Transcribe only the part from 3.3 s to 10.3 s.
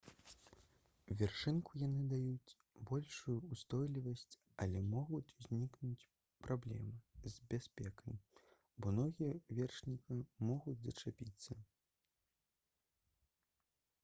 ўстойлівасць але могуць узнікнуць праблемы з бяспекай бо ногі вершніка